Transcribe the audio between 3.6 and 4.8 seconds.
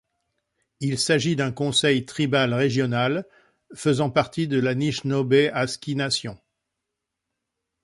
faisant partie de la